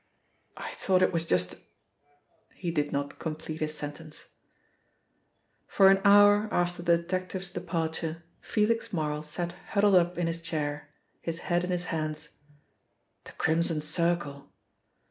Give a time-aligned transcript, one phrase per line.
[0.57, 1.57] "I thought it was just a"
[2.61, 4.29] he did not complete his sentence.
[5.67, 10.89] For an hour after the detective's departure Felix Marl sat huddled up in his chair,
[11.21, 12.39] his head in his hands.
[13.25, 14.51] The Crimson Circle!